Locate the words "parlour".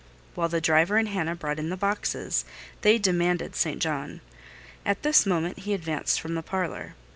6.41-6.95